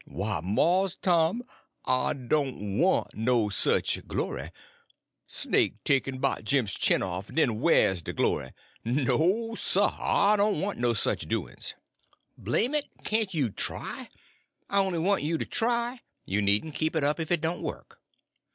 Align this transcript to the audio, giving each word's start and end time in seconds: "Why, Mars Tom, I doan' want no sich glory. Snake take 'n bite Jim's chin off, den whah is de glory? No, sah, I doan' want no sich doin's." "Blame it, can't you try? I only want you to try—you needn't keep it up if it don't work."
"Why, 0.07 0.41
Mars 0.43 0.97
Tom, 0.99 1.43
I 1.85 2.13
doan' 2.13 2.79
want 2.79 3.13
no 3.13 3.49
sich 3.49 4.01
glory. 4.07 4.49
Snake 5.27 5.75
take 5.83 6.07
'n 6.07 6.17
bite 6.17 6.43
Jim's 6.43 6.73
chin 6.73 7.03
off, 7.03 7.27
den 7.27 7.59
whah 7.59 7.69
is 7.91 8.01
de 8.01 8.11
glory? 8.11 8.49
No, 8.83 9.53
sah, 9.53 9.95
I 10.33 10.37
doan' 10.37 10.59
want 10.59 10.79
no 10.79 10.93
sich 10.93 11.27
doin's." 11.27 11.75
"Blame 12.35 12.73
it, 12.73 12.87
can't 13.03 13.31
you 13.31 13.51
try? 13.51 14.09
I 14.71 14.79
only 14.79 14.97
want 14.97 15.21
you 15.21 15.37
to 15.37 15.45
try—you 15.45 16.41
needn't 16.41 16.73
keep 16.73 16.95
it 16.95 17.03
up 17.03 17.19
if 17.19 17.31
it 17.31 17.39
don't 17.41 17.61
work." 17.61 17.99